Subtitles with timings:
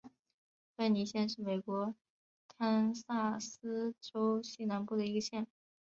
[0.77, 1.93] 芬尼县是美国
[2.57, 5.45] 堪萨斯州西南部的一个县。